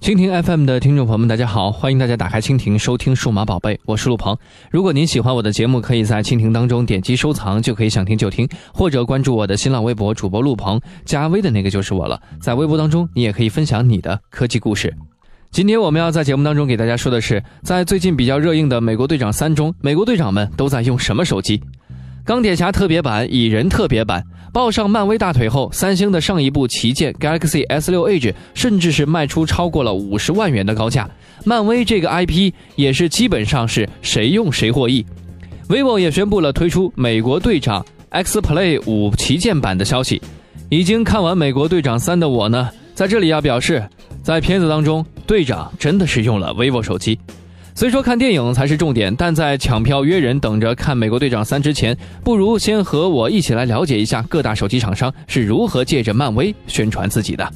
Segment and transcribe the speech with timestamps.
[0.00, 1.70] 蜻蜓 FM 的听众朋友们，大家好！
[1.70, 4.34] 欢迎大家打开蜻蜓收听数码宝贝，我是陆鹏。
[4.70, 12.18] 如果您喜欢我的节目，可以在蜻蜓当中点击收藏，就可以想听就听，或者关注我的新浪微博主播陆鹏，加微的那个就是我了。
[12.40, 14.96] 在微博当中，你也可以分享你的科技故事。
[15.50, 21.62] 今天我们要在节目当中给大家说的是，在最近比较热映的《美国队长三》中，美国队长们都在用什么手机？
[22.30, 31.10] 钢铁侠特别版、蚁人特别版，抱上漫威大腿后，三星的上一部旗舰 Galaxy S6 Edge 甚至是卖出超过了五十万元的高价。
[31.44, 35.04] 漫威这个 IP 也是基本上是谁用谁获益。
[35.68, 40.22] vivo 也宣布了推出美国队长 X Play 五旗舰版的消息。
[40.68, 43.84] 已经看完美国队长三的我呢，在这里要表示，
[44.22, 47.18] 在片子当中，队长真的是用了 vivo 手机。
[47.80, 57.52] 虽说看电影才是重点，但在抢票约人等着看《美国队长三》之前，不如先和我一起来了解一下各大手机厂商是如何借着漫威宣传自己的。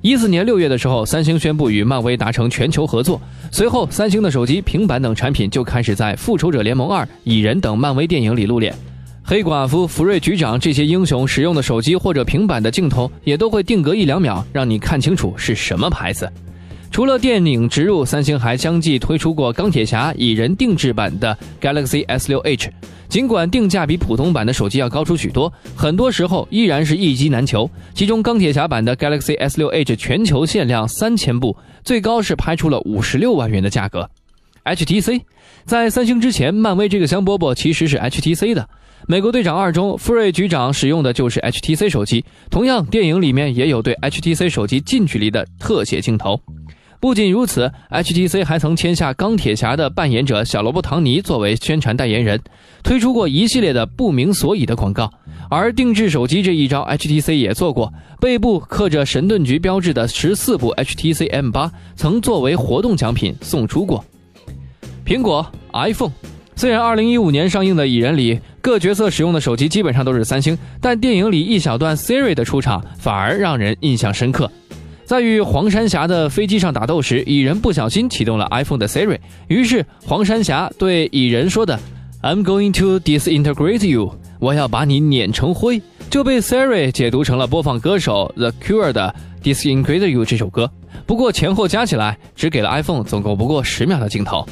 [0.00, 3.20] 一四年六月的时候，三星宣布与漫威达成全球合作，
[3.52, 8.74] 随后三星的手机、平板等产品就开始在《复仇者联盟二》《蚁人》等漫威电影里露脸。
[9.22, 16.28] 黑寡妇、福瑞局长这些英雄使用的手机或者平板的镜头，也都会定格一两秒，让你看清楚是什么牌子。
[16.90, 22.70] 除了电影植入，三星还相继推出过钢铁侠、蚁人定制版的 Galaxy S6 Edge。
[23.08, 27.70] 尽管定价比普通版的手机要高出许多，很多时候依然是一机难求。
[27.94, 34.08] 其中钢铁侠版的 Galaxy S6 Edge 全球限量三千部，最高是拍出了五十六万元的价格。
[34.64, 35.20] HTC
[35.64, 38.68] 在三星之前，漫威这个香饽饽其实是 HTC 的。
[39.06, 46.40] 美国队长二中，福瑞局长使用的就是 HTC 手机，同样电影里面也有对 HTC 手机近距离的特写镜头。
[47.00, 52.40] 不仅如此，HTC 还曾签下钢铁侠的扮演者小罗伯唐尼作为宣传代言人，
[52.82, 55.12] 推出过一系列的不明所以的广告。
[55.48, 64.04] 而定制手机这一招，HTC 也做过，背部刻着神盾局标志的十四部 HTC M8 曾作为活动奖品送出过。
[65.04, 66.10] 苹果 iPhone
[66.56, 74.50] 虽然2015年上映的《蚁人》里各角色使用的手机基本上都是三星，但电影里一小段 Siri 的出场反而让人印象深刻。
[75.06, 81.78] 在与黄山侠的飞机上打斗时，蚁人不小心启动了 iPhone 的 Siri，于是黄山侠对蚁人说的
[82.22, 85.80] "I'm going to disintegrate you"，我要把你碾成灰，
[86.10, 90.68] 就被 Siri 解读成了播放歌手 The Cure 的 "Disintegrate You" 这首歌。
[91.06, 94.44] 不过前后加起来只给了 iPhone 总共不过十秒的镜头。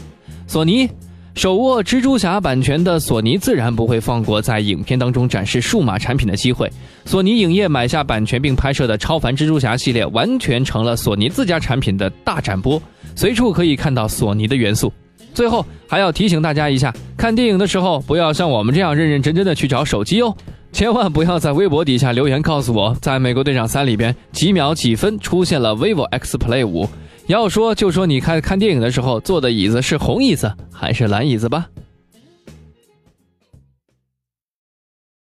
[0.46, 0.88] 索尼。
[1.34, 6.70] 手握蜘蛛侠版权的索尼自然不会放过在影片当中展示数码产品的机会。
[7.04, 12.80] 索尼影业买下版权并拍摄的超凡蜘蛛侠系列，完全成了索尼自家产品的大展播，
[13.16, 14.92] 随处可以看到索尼的元素。
[15.34, 20.32] 最后还要提醒大家一下，看电影的时候不要像我们这样认认真真的去找手机哦，
[20.70, 26.88] 千万不要在微博底下留言告诉我，在美国队长三里边几秒几分出现了 vivo X Play 五。
[27.26, 31.66] 要说就说你看看电影的时候坐的椅子是红椅子还是蓝椅子吧。